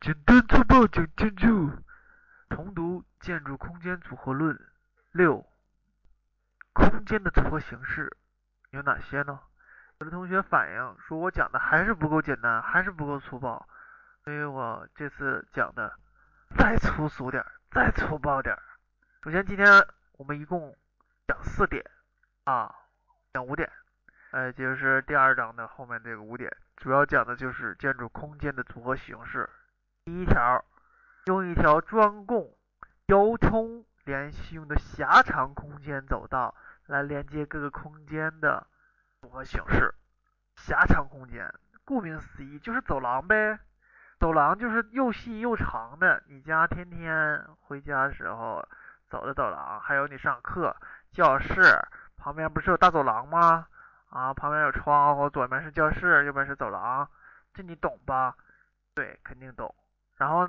[0.00, 1.70] 简单粗暴讲建筑，
[2.48, 4.58] 重读建筑空间组合论。
[5.12, 5.46] 六，
[6.72, 8.10] 空间的组合形式
[8.70, 9.38] 有哪些呢？
[9.98, 13.68] 有的同学反映说我讲的还是不够简单，还是不够粗暴，
[14.24, 15.94] 所以我这次讲的
[16.56, 18.56] 再粗俗点，再粗暴点。
[19.22, 20.74] 首先，今天我们一共
[21.26, 21.84] 讲四点
[22.44, 22.74] 啊，
[23.34, 23.70] 讲五点，
[24.30, 29.46] 哎，就是第二章的后面这个五点，主要讲的就是建筑空间的组合形式。
[30.10, 30.64] 第一条，
[31.26, 32.52] 用一条专供
[33.06, 36.52] 交通联系用的狭长空间走道
[36.86, 38.66] 来连接各个空间的
[39.20, 39.94] 组合形式。
[40.56, 41.48] 狭长空间，
[41.84, 43.60] 顾名思义就是走廊呗。
[44.18, 46.20] 走廊就是又细又长的。
[46.26, 48.68] 你家天天回家的时候
[49.08, 50.76] 走的走廊，还有你上课
[51.12, 51.62] 教室
[52.16, 53.68] 旁边不是有大走廊吗？
[54.08, 57.08] 啊，旁边有窗户，左边是教室，右边是走廊，
[57.54, 58.34] 这你懂吧？
[58.92, 59.72] 对，肯定懂。
[60.20, 60.46] 然后，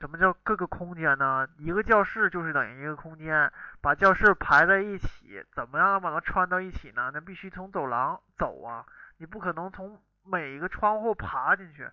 [0.00, 1.48] 什么叫各个空间呢？
[1.58, 3.50] 一个教室就是等于一个空间，
[3.80, 7.12] 把教室排在一起，怎么样把它串到一起呢？
[7.14, 8.84] 那必须从走廊走啊，
[9.18, 11.88] 你不可能从每一个窗户爬进去，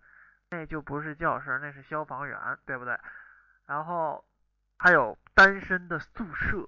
[0.49, 2.99] 那就不是教室，那是消防员，对不对？
[3.67, 4.25] 然后
[4.79, 6.67] 还有单身的宿舍，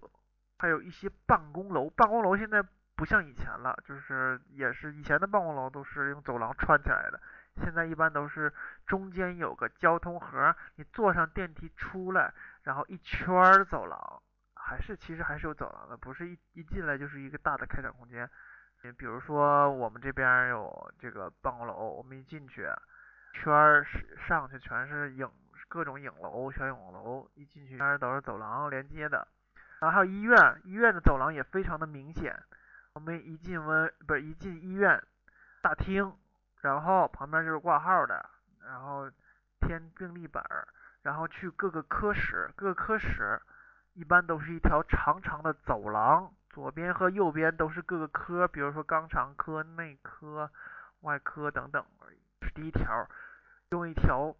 [0.59, 2.63] 还有一些办公楼，办公楼现在
[2.95, 7.19] 不像以前了，就是也是以前的办公楼都是用走廊串起来的。
[7.61, 8.51] 现在一般都是
[8.85, 14.21] 中间有个交通盒，你坐上电梯出来，然后一圈走廊，
[14.55, 18.29] 还是其实还是有走廊的，不是一一进来就是一个大的开展空间。
[18.83, 22.67] 你比如说我们这边有这个办公楼，我们一进去，
[23.33, 23.85] 圈儿
[24.27, 25.31] 上去全是影，
[25.69, 29.27] 各种影楼、小影楼，一进去全是都是走廊连接的。
[29.79, 32.37] 然后还有医院，医院的走廊也非常的明显。
[32.93, 35.01] 我们一进温不是一进医院
[35.61, 36.13] 大厅。
[36.65, 38.27] 然后旁边就是挂号的，
[38.65, 39.07] 然后
[39.61, 40.67] 填病历本儿，
[41.03, 43.39] 然后去各个科室，各个科室
[43.93, 50.49] 一般都是一条长长的走廊，左边和右边都是各个科，比如说肛肠科、内科、
[51.01, 51.85] 外科等等。
[52.41, 53.07] 是第一条，
[53.69, 54.35] 用一条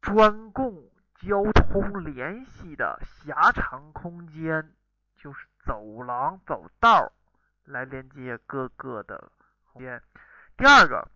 [0.00, 0.80] 专供
[1.16, 4.72] 交通联系的狭长空间，
[5.16, 7.10] 就是走廊、走道
[7.64, 9.32] 来连接各个的
[9.72, 10.00] 空间。
[10.56, 11.08] 第二个。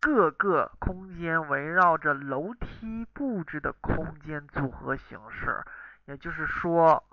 [0.00, 5.62] 各个空间围绕着楼梯布置的空间组合形式，
[6.06, 7.04] 也就是说，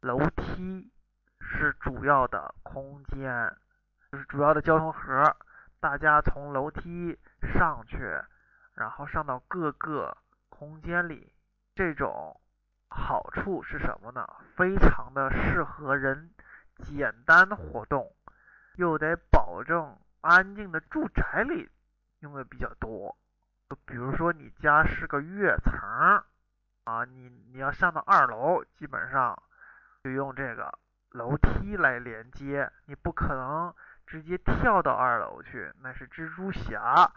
[0.00, 0.88] 楼梯
[1.40, 3.52] 是主要的空间，
[4.12, 5.36] 就是主要的交通盒。
[5.80, 7.98] 大家从楼梯上去，
[8.74, 10.16] 然后上到各个
[10.48, 11.32] 空间里，
[11.74, 12.40] 这种
[12.88, 14.24] 好处是什么呢？
[14.56, 16.30] 非常的适合人
[16.84, 18.14] 简单活动，
[18.76, 21.68] 又得保证安静的住宅里。
[22.20, 23.16] 用的比较多，
[23.68, 25.78] 就比如说你家是个跃层
[26.84, 29.40] 啊，你你要上到二楼，基本上
[30.02, 30.76] 就用这个
[31.10, 33.72] 楼梯来连接，你不可能
[34.06, 37.08] 直接跳到二楼去，那是蜘蛛侠，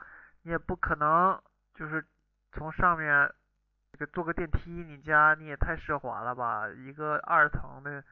[0.43, 1.41] 你也不可能
[1.73, 2.05] 就是
[2.51, 3.27] 从上面
[3.93, 8.03] 这个坐个电梯，你家你也太奢华了吧，一个二层的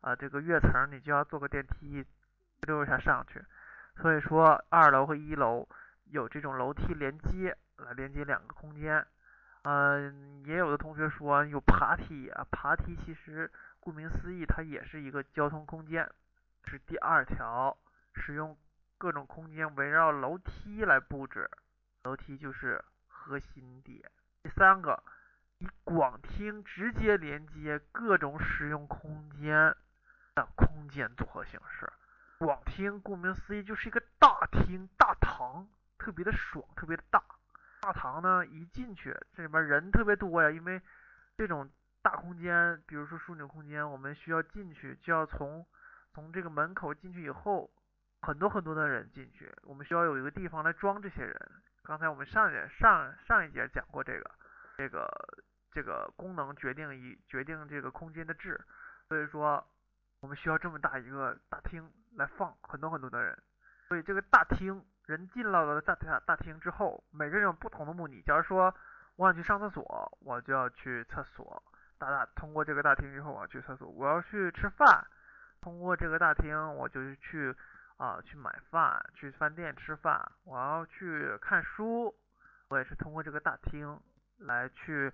[0.00, 2.06] 啊这个跃层，你就要坐个电梯
[2.60, 3.44] 溜一下上去，
[3.96, 5.68] 所以说二楼和一楼。
[6.10, 9.06] 有这种楼梯连接来连接两个空间，
[9.62, 13.50] 嗯，也有的同学说有爬梯啊，爬梯其实
[13.80, 16.08] 顾名思义，它也是一个交通空间，
[16.64, 17.76] 是第二条，
[18.14, 18.56] 使用
[18.98, 21.50] 各种空间围绕楼梯来布置，
[22.04, 24.00] 楼梯就是核心点。
[24.42, 25.02] 第三个，
[25.58, 29.74] 以广厅直接连接各种使用空间
[30.34, 31.92] 的空间组合形式。
[32.38, 35.66] 广厅顾名思义就是一个大厅、大堂。
[35.98, 37.22] 特别的爽，特别的大。
[37.80, 40.80] 大堂呢，一进去，这里面人特别多呀，因为
[41.36, 41.70] 这种
[42.02, 45.64] 大空间，比如说枢纽空间，我们需要进去，就要从
[46.12, 47.70] 从这个门口进去以后，
[48.22, 51.50] 很多很多的人进去，我们需要有一个地方来装这些人。
[51.84, 54.30] 刚才我们上节上上一节讲过这个，
[54.78, 55.08] 这个
[55.70, 58.60] 这个功能决定一决定这个空间的质，
[59.08, 59.64] 所以说
[60.20, 63.40] 我们需要这么大一个大厅来放很多很多的人，
[63.86, 64.84] 所以这个大厅。
[65.06, 68.20] 人进了大大大厅之后，每个人有不同的目的。
[68.22, 68.74] 假如说
[69.14, 71.62] 我想去上厕所，我就要去厕所。
[71.96, 73.88] 大大通过这个大厅之后，我要去厕所。
[73.88, 75.06] 我要去吃饭，
[75.60, 77.54] 通过这个大厅，我就去
[77.98, 80.20] 啊去买饭，去饭店吃饭。
[80.42, 82.12] 我要去看书，
[82.68, 84.00] 我也是通过这个大厅
[84.38, 85.12] 来去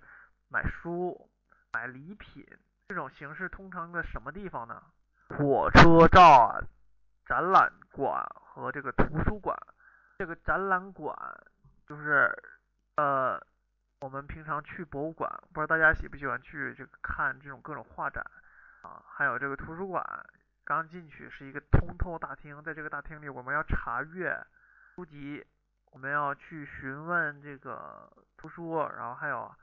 [0.49, 1.29] 买书、
[1.71, 2.43] 买礼品。
[2.87, 4.81] 这种形式通常在什么地方呢？
[5.29, 6.67] 火车站、
[7.25, 9.55] 展览馆和这个图书馆。
[10.17, 11.15] 这个展览馆
[11.87, 12.31] 就是
[12.95, 13.39] 呃
[13.99, 18.23] 我们平常去博物馆，不知道大家喜不喜欢去这个看这种各种画展
[18.81, 20.03] 啊，还有这个图书馆，
[20.63, 24.39] 刚进去是一个通透大厅，在这个大厅里我们要查阅
[24.95, 25.45] 书籍，
[25.91, 29.53] 我们要去询问这个图书，然后还有。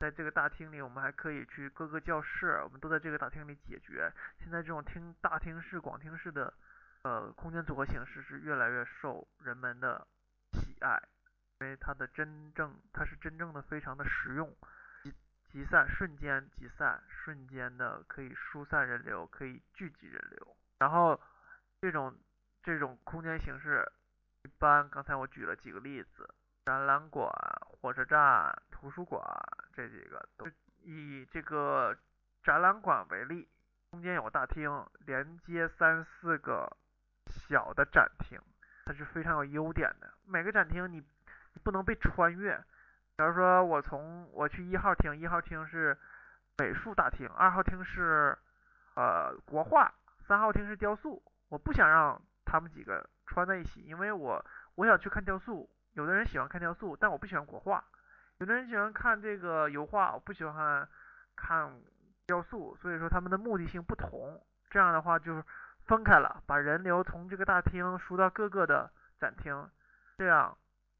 [0.00, 4.08] 在这个大厅里，我们还可以去各个教室，我们都在这个大厅里解决。
[4.38, 6.54] 现在这种厅大厅式、广厅式的
[7.08, 10.06] 呃空间组合形式是越来越受人们的
[10.52, 11.02] 喜爱，
[11.60, 14.54] 因为它的真正它是真正的非常的实用，
[15.02, 15.14] 集
[15.50, 20.56] 集散瞬间集散，瞬间的可以疏散人流，可以聚集人流。
[20.80, 21.18] 然后
[21.80, 22.14] 这种
[22.62, 23.90] 这种空间形式，
[24.42, 26.28] 一般刚才我举了几个例子。
[26.66, 27.32] 展览馆、
[27.64, 29.24] 火车站、图书馆
[29.72, 30.46] 这几个都
[30.82, 31.96] 以这个
[32.42, 33.48] 展览馆为例，
[33.92, 36.70] 中间有个大厅，连接三四个
[37.28, 38.40] 小的展厅，
[38.84, 40.12] 它是非常有优点的。
[40.26, 41.02] 每个展厅你
[41.62, 42.58] 不能被穿越。
[43.16, 45.96] 假如说我从我去一号厅，一号厅是
[46.56, 48.36] 美术大厅，二号厅是
[48.94, 49.92] 呃国画，
[50.26, 51.22] 三号厅是雕塑。
[51.48, 54.44] 我不想让他们几个穿在一起，因为我
[54.76, 55.68] 我想去看雕塑。
[55.94, 57.82] 有的人喜欢看雕塑，但我不喜欢国画；
[58.38, 60.88] 有的人喜欢看这个油画，我不喜欢
[61.34, 61.80] 看
[62.24, 62.76] 雕塑。
[62.76, 64.40] 所以说他们的目的性不同，
[64.70, 65.42] 这样的话就是
[65.88, 68.88] 分开了，把人流从这个大厅输到各个的
[69.18, 69.68] 展厅，
[70.18, 70.56] 这样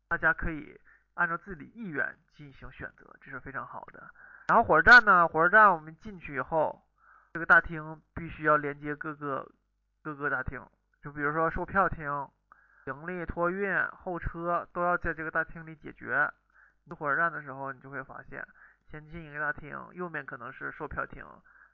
[0.08, 0.80] 大家可以
[1.14, 4.10] 按照自己的意愿进行选择，这是非常好的。
[4.48, 6.82] 然后火车站呢，火车站我们进去以后，
[7.32, 9.48] 这个大厅必须要连接各个
[10.02, 10.60] 各个大厅，
[11.02, 12.28] 就比如说售票厅。
[12.84, 16.26] 行李托运、候车都要在这个大厅里解决。
[16.86, 18.42] 去火车站的时候，你就会发现，
[18.90, 21.22] 先进一个大厅，右面可能是售票厅，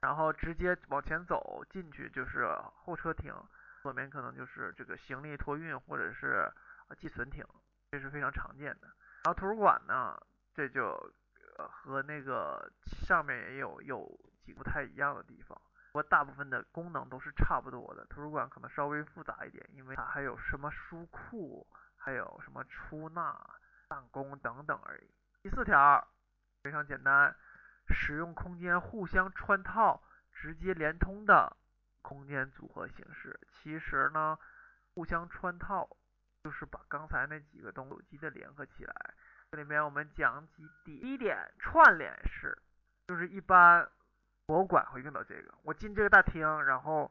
[0.04, 2.46] 然后直接往前走进去就是
[2.84, 3.32] 候车厅，
[3.80, 6.46] 左面可能就是这个行李托运或者是
[6.98, 7.42] 寄存亭，
[7.90, 8.86] 这是非常常见的。
[9.24, 10.14] 然后图书馆呢，
[10.54, 11.10] 这就
[11.56, 12.70] 和那个
[13.06, 14.06] 上面也有有
[14.44, 15.58] 几不太一样的地方。
[15.92, 21.66] 不过大部分的功能都是差不多的，图书馆可能稍微复杂一点，因为它还有什么书库，
[21.96, 23.34] 还有什么出纳、
[23.88, 25.10] 办公等等而已。
[25.42, 26.06] 第四条
[26.62, 27.34] 非常简单，
[27.88, 30.02] 使用空间互相穿套、
[30.32, 31.56] 直接连通的
[32.02, 33.38] 空间组合形式。
[33.50, 34.38] 其实呢，
[34.94, 35.88] 互相穿套
[36.42, 38.94] 就是把刚才那几个东西有机的联合起来。
[39.50, 42.56] 这里面我们讲几点，第一点串联式，
[43.08, 43.88] 就是一般。
[44.46, 45.54] 博物馆会用到这个。
[45.62, 47.10] 我进这个大厅，然后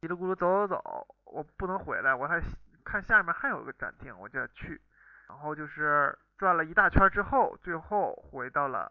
[0.00, 2.42] 叽里咕噜走走走，我不能回来，我还
[2.84, 4.82] 看下面还有一个展厅，我就要去。
[5.28, 8.90] 然后就是转了一大圈之后，最后回到了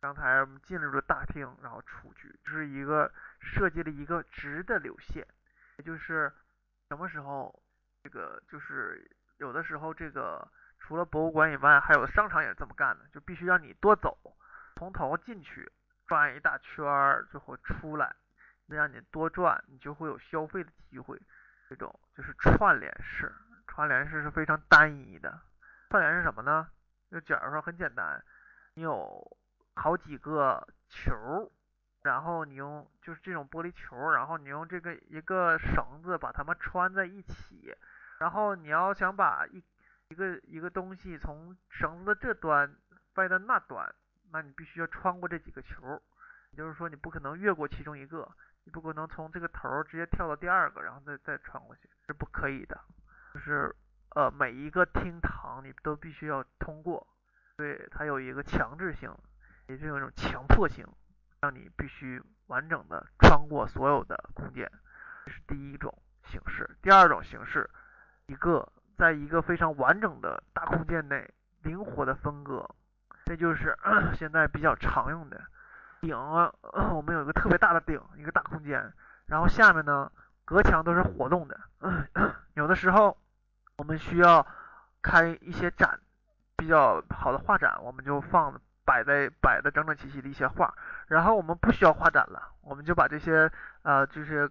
[0.00, 5.26] 刚才我们进入了大厅，然后出去，就是一个设计了一个直的流线。
[5.78, 6.32] 也就是
[6.88, 7.62] 什么时候，
[8.02, 10.46] 这个就是有的时候这个
[10.78, 14.16] 除了博物馆以外，还有商场也是这么干的，就必须让你多走，
[14.76, 15.70] 从头进去。
[16.06, 18.16] 转一大圈儿，最后出来，
[18.64, 21.20] 那让你多转，你就会有消费的机会。
[21.68, 23.30] 这种就是串联式，
[23.66, 25.38] 串联式是非常单一的。
[25.90, 26.66] 串联是什么呢？
[27.10, 28.24] 就假如说很简单，
[28.72, 29.37] 你有
[29.78, 31.50] 好几个球，
[32.02, 37.72] 然后你用就是这种玻璃球，然后你用这个一个绳子把它们穿在一起，
[38.18, 39.62] 然后你要想把一
[40.08, 42.76] 一个一个东西从绳子的这端
[43.14, 43.94] 掰到那端。
[44.30, 46.02] 那你必须要穿过这几个球，
[46.50, 48.30] 也就是说你不可能越过其中一个，
[48.64, 52.78] 你不可能从这个头直接跳到第二个，然后再再穿过去，是不可以的。
[53.32, 53.74] 就是
[54.14, 57.06] 呃每一个厅堂你都必须要通过，
[57.56, 59.10] 对，它有一个强制性，
[59.68, 60.86] 也就有一种强迫性，
[61.40, 64.70] 让你必须完整的穿过所有的空间，
[65.24, 66.68] 这是第一种形式。
[66.82, 67.68] 第二种形式，
[68.26, 71.28] 一个在一个非常完整的大空间内
[71.62, 72.68] 灵活的分割。
[73.26, 73.76] 这就是
[74.16, 75.38] 现在比较常用的
[76.00, 78.90] 顶，我们有一个特别大的顶，一个大空间，
[79.26, 80.10] 然后下面呢
[80.46, 81.60] 隔墙都是活动的。
[82.54, 83.18] 有的时候
[83.76, 84.46] 我们需要
[85.02, 86.00] 开一些展，
[86.56, 90.72] 比较好的画展，我们就放摆在摆的整整齐齐的一些画。
[91.08, 93.50] 然后我们不需要画展了，我们就把这些
[93.82, 94.50] 呃就是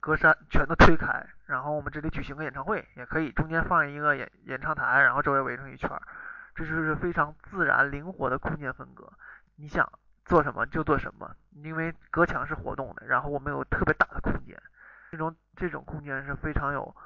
[0.00, 5.88] 格栅全都推开，然后我们这里举行个演唱会也可以，中间放一个演演唱台，然后周围围成一圈。
[6.56, 9.12] 这就是非常自然灵活的空间分割，
[9.56, 9.86] 你想
[10.24, 11.30] 做什么就做什么，
[11.62, 14.60] 因为隔墙是活动的，然后我们有特别大的空间，
[15.10, 16.96] 这种这种空间是非常有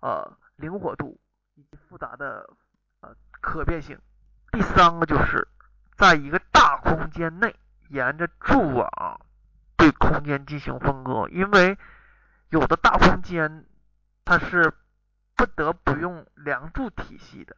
[0.00, 1.18] 呃灵活度
[1.56, 2.48] 以及复杂的
[3.00, 3.98] 呃可变性。
[4.52, 5.46] 第三个就是
[6.00, 7.54] 在一个大空间内
[7.90, 9.20] 沿着柱网
[9.76, 11.76] 对空间进行分割，因为
[12.48, 13.66] 有的大空间
[14.24, 14.72] 它是
[15.36, 17.54] 不得不用梁柱体系的。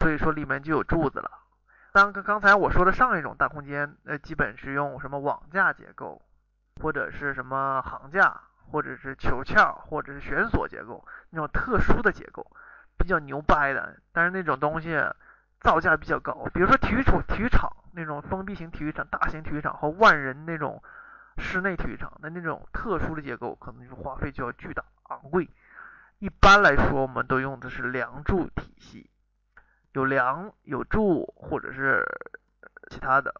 [0.00, 1.30] 所以说里面就有柱子了，
[1.92, 6.22] 当跟刚才我说的上一种大空间，呃，基本是用什么网架结构，
[6.80, 12.50] 或者是什么行架，或者是球壳，或者是悬索结构那种特殊的结构，
[12.98, 13.98] 比较牛掰的。
[14.12, 14.98] 但是那种东西
[15.64, 20.82] 造价比较高，比如说体育场、体育场那种封闭型体育场、大型体育场和万人那种
[21.38, 25.48] 室内体育场的那种特殊的结构，可能就花费就要巨大、昂贵。
[26.18, 29.10] 一般来说，我们都用的是梁柱体系。
[29.92, 32.04] 有梁有柱或者是
[32.90, 33.34] 其他的，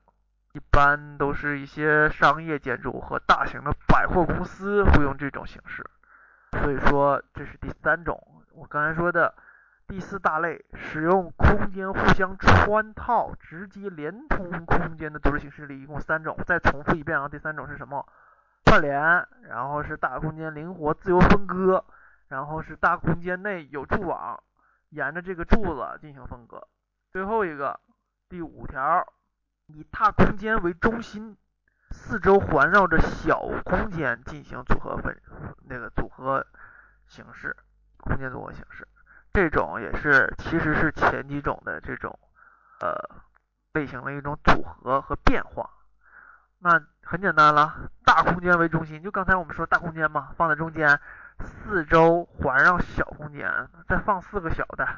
[0.53, 5.85] 一般都是一些商业建筑和大型的百货公司会用这种形式。
[6.63, 8.19] 所以说这是第三种。
[8.53, 9.35] 我刚才说的
[9.87, 16.37] 第四大类，使用空间互相穿套、直接连通空间的组织形式里，一共三种。
[16.47, 18.05] 再重复一遍啊，第三种是什么？
[18.65, 18.99] 串联，
[19.43, 21.85] 然后是大空间灵活自由分割，
[22.29, 24.43] 然后是大空间内有柱网。
[24.91, 26.67] 沿着这个柱子进行分割。
[27.11, 27.79] 最后一个，
[28.29, 29.05] 第五条，
[29.67, 31.37] 以大空间为中心，
[31.91, 35.21] 四周环绕着小空间进行组合分
[35.69, 36.47] 那个组合
[37.07, 37.57] 形式，
[37.99, 38.87] 空间组合形式。
[39.35, 42.19] 这种也是其实是前几种的这种
[42.81, 42.95] 呃
[43.75, 45.69] 类型的一种组合和变化。
[46.61, 50.99] 那很简单了，大空间为中心，就刚才我们说大空间嘛，放在中间。
[51.37, 54.89] 四周环绕小空间，再放四个小的，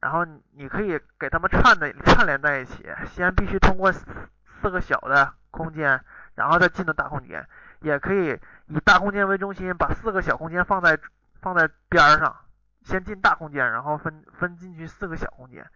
[0.00, 2.88] 然后你可以给它们串的串联在一起。
[3.06, 6.00] 先必须通过四个小的空间，
[6.36, 7.44] 然后再进到大空间。
[7.80, 10.96] 也可以以大空间为中心，把四个小空间放在
[11.40, 12.36] 放在边上，
[12.82, 15.66] 先进大空间，然后分分进去四个小空间。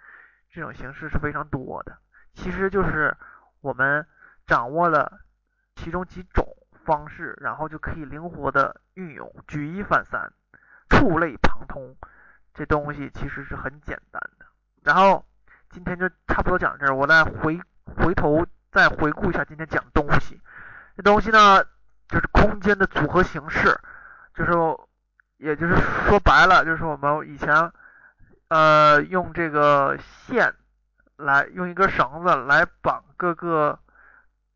[0.50, 1.98] 这种形式是非常多的，
[2.34, 3.16] 其实就是
[3.60, 4.06] 我们
[4.46, 5.20] 掌握了
[5.74, 6.46] 其中几种。
[6.86, 10.32] 方式，然后就可以灵活的运用，举一反三，
[10.88, 11.96] 触类旁通，
[12.54, 14.46] 这东西其实是很简单的。
[14.84, 15.26] 然后
[15.68, 20.40] 今天就差不多讲这儿，我再回回头再回顾一下今天讲东西。
[20.96, 21.64] 这东西呢，
[22.06, 23.76] 就是空间的组合形式，
[24.32, 24.52] 就是
[25.38, 25.74] 也就是
[26.08, 27.70] 说白了，就是我们以前
[28.48, 30.54] 呃用这个线
[31.16, 33.78] 来用一根绳子来绑各个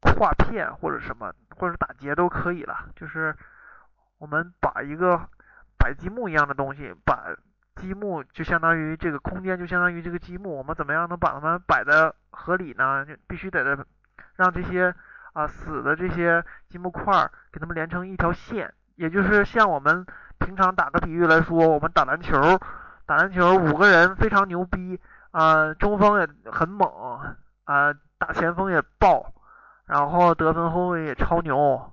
[0.03, 1.33] 画片或者什么。
[1.57, 3.37] 或者打结都可以了，就是
[4.17, 5.29] 我们把一个
[5.77, 7.37] 摆积木一样的东西，把
[7.77, 13.05] 积木就相当于这个空间，就相当于这个积木，我们怎么样能把它们摆的合理呢？
[13.05, 13.87] 就必须得
[14.37, 14.95] 让这些
[15.35, 20.07] 啊死的这些积木块儿给它们连成一条线，也就是像我们
[20.41, 22.59] 平常打个比喻来说，我们打篮球，
[23.07, 26.91] 打篮球五个人非常牛逼啊，中锋也很猛
[27.65, 29.33] 啊，打前锋也爆。
[29.87, 31.93] 然后得分后卫也超牛，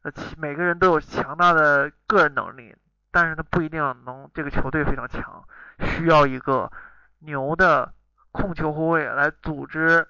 [0.00, 2.74] 呃，每个人都有强大的个人能力，
[3.10, 5.44] 但是他不一定能这个球队非常强，
[5.78, 6.72] 需要一个
[7.18, 7.92] 牛的
[8.32, 10.08] 控球后卫来组织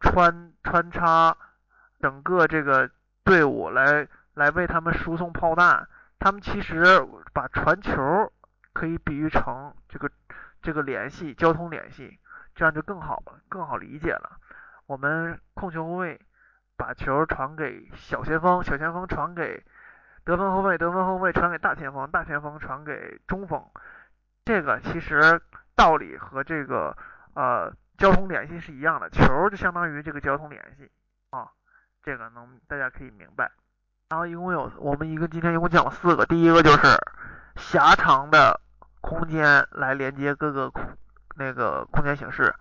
[0.00, 1.36] 穿穿插
[2.00, 2.88] 整个这个
[3.24, 5.86] 队伍，来来为他们输送炮弹。
[6.18, 6.84] 他们其实
[7.32, 8.32] 把传球
[8.72, 10.10] 可以比喻成这个
[10.62, 12.18] 这个联系交通联系，
[12.54, 14.38] 这样就更好了，更好理解了。
[14.86, 16.20] 我们控球后卫。
[16.76, 19.64] 把球传给小前锋，小前锋传给
[20.24, 23.64] 得分后卫，得分后卫传给大前锋，大前锋传给中锋。
[24.44, 25.40] 这个其实
[25.76, 26.96] 道理和这个
[27.34, 30.90] 呃交通联系是一样的，球就相当于这个交通联系
[31.30, 31.48] 啊，
[32.02, 33.52] 这个能大家可以明白。
[34.14, 36.96] 然后一共有我们一个今天一共讲了四个，第一个就是
[37.56, 38.60] 狭长的
[39.00, 40.84] 空间来连接各个空
[41.34, 42.54] 那个空间形式。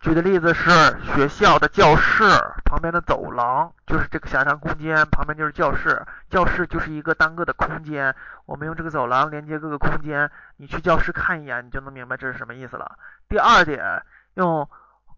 [0.00, 0.70] 举的例子是
[1.02, 2.24] 学校的教室
[2.64, 8.16] 旁边的走廊，就是这个狭长空间，旁边就是教室，教室就是一个单个的空间。
[8.46, 12.96] 我们用这个走廊连接各个空间，你去教室看一眼，你就能明白这是什么意思了。
[13.28, 14.02] 第二点，
[14.36, 14.66] 用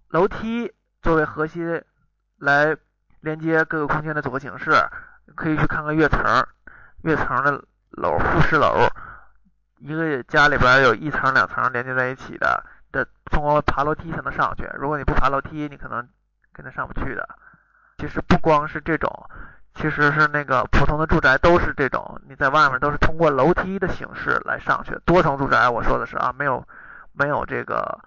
[0.09, 1.81] 楼梯作为核心
[2.39, 2.77] 来
[3.21, 4.73] 连接各个空间的组合形式，
[5.34, 6.46] 可以去看看跃层，
[7.02, 8.87] 跃层的楼、复式楼，
[9.78, 12.64] 一个家里边有一层、两层连接在一起的。
[12.92, 16.08] 这通过爬楼梯才能上去，如果你不爬楼梯，你可能
[16.52, 17.28] 根本上不去的。
[17.99, 19.30] 其实不光是这种，
[19.75, 24.99] 其实是那个普通的住宅都是这种，你在外面都是通过楼梯的形式来上去。
[25.04, 26.66] 多层住宅我说的是啊，没有
[27.12, 28.00] 没有这个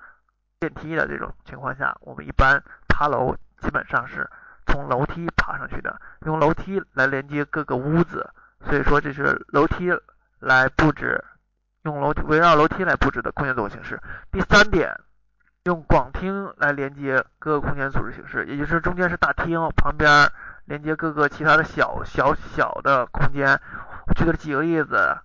[0.60, 4.30] 电梯的这种情况下，我们一般爬楼基本上是
[4.66, 8.30] 从楼梯爬上去的，用楼梯来连接各个屋子，
[8.66, 9.92] 所以说这是楼梯
[10.40, 11.24] 来布置。
[11.84, 14.00] 用楼围绕楼梯来布置的空间组合形式。
[14.32, 14.98] 第三点，
[15.66, 20.32] 用广厅来连接各个空间组织形式，也就是中间是大厅，旁边
[20.64, 23.60] 连接各个其他的小小小的空间。
[24.16, 25.18] 举个几个例子：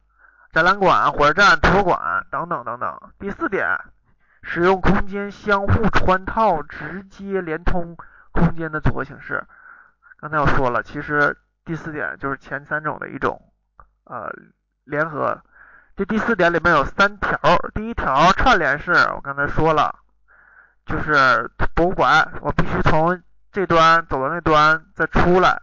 [0.50, 3.00] 展览馆、火车站、图书馆等等等等。
[3.21, 3.78] 第四点，
[4.42, 7.97] 使用空间相互穿套、直接连通
[8.38, 9.45] 空间的组合形式。
[10.18, 13.40] 刚才我说了，其实第四点就是前三种的一种
[14.04, 14.30] 呃
[14.85, 15.40] 联合。
[15.97, 17.37] 这第四点里面有三条，
[17.75, 19.92] 第一条串联式，我刚才说了，
[20.87, 25.61] 就是博物馆，我必须从这端走到那端再出来，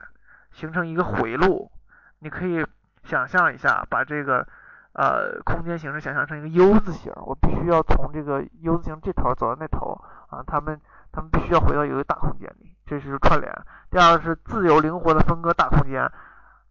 [0.51, 1.72] 形成一个回路。
[2.20, 2.65] 你可以
[3.03, 4.46] 想象一下，把这个
[4.91, 9.98] 呃空间形式想象成一个 U 字形，我必须要从这个 U 字形这头走到那头
[10.29, 10.79] 啊，他们
[11.15, 13.50] 他们必须要回到一个大空间里，这是串联。
[13.89, 16.12] 第二个是自由灵活的分割大空间，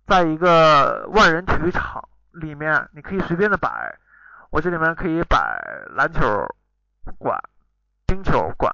[0.07, 3.99] 在一个万人体育场里面，你可以随便的摆，
[4.51, 5.59] 我这里面可以摆
[5.97, 6.47] 篮球
[7.17, 7.41] 馆、
[8.07, 8.71] 冰球馆、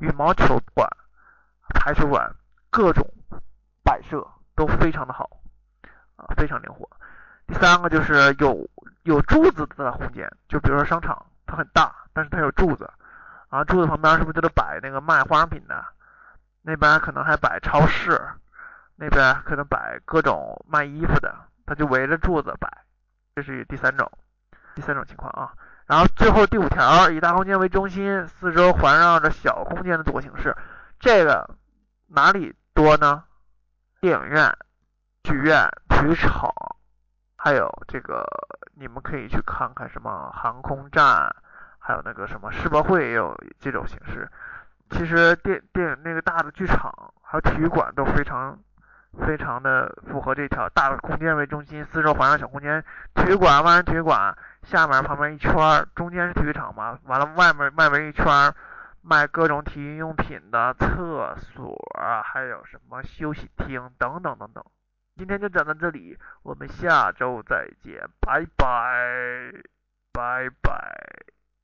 [0.00, 0.88] 羽毛球馆、
[1.74, 2.34] 排球馆，
[2.70, 3.06] 各种
[3.84, 4.26] 摆设
[4.56, 5.28] 都非常的好
[6.16, 6.24] 啊。
[6.38, 6.88] 非常灵活。
[7.46, 8.66] 第三个就是有
[9.02, 12.88] 有柱子的空间，就比如说商场，它很大，但是它有柱子，
[13.52, 15.84] 啊，柱子旁边是不是就得摆那个卖化妆品的？
[16.62, 18.18] 那边可能还摆超市，
[18.96, 21.34] 那边可能摆各种卖衣服的，
[21.66, 22.66] 它就围着柱子摆。
[23.36, 24.10] 这是第三种，
[24.74, 25.52] 第三种情况啊。
[25.84, 30.56] 然后最后第五条，以大空间为中心，四周环绕着小空间的组合形式，
[30.98, 31.48] 这个
[32.06, 33.24] 哪里多呢？
[34.00, 34.56] 电影院、
[35.22, 35.68] 剧院。
[35.88, 36.50] 体育场，
[37.36, 38.26] 还有这个，
[38.74, 41.32] 你们可以去看看什么航空站，
[41.82, 44.30] 还有那个什么世博会也有这种形式。
[44.90, 48.56] 其实电电影那个大的剧场，还有体育馆都非常
[49.26, 52.82] 非常的符合这条大的空间为中心，四周环绕小空间。
[53.14, 55.50] 体育馆万人体育馆下面旁边一圈，
[55.94, 58.54] 中间是体育场嘛，完了外面外面一圈
[59.00, 61.76] 卖各种体育用品的厕所，
[62.22, 64.64] 还有什么休息厅等等等等。
[65.16, 69.52] 今天就讲到这里，我们下周再见，拜拜，
[70.12, 71.41] 拜拜。